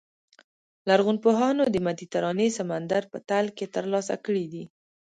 [0.89, 4.63] لرغونپوهانو د مدیترانې سمندر په تل کې ترلاسه کړي دي.